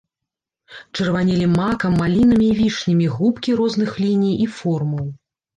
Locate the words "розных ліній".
3.63-4.35